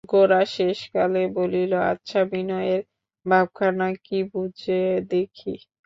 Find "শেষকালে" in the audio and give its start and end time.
0.53-1.23